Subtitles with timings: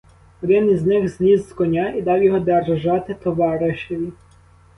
[0.41, 4.11] Один із них зліз з коня і дав його держати товаришеві.